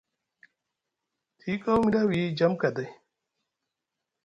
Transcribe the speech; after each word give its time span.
Tiyi 1.39 1.55
kaw 1.63 1.77
mi 1.81 1.89
ɗa 1.93 2.01
wiyi 2.09 2.35
jam 2.37 2.53
kaday. 2.61 2.89